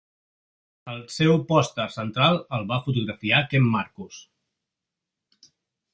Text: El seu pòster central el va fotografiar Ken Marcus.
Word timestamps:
El 0.93 1.03
seu 1.15 1.33
pòster 1.51 1.85
central 1.97 2.41
el 2.59 2.65
va 2.73 2.81
fotografiar 2.87 3.45
Ken 3.53 3.71
Marcus. 3.77 4.19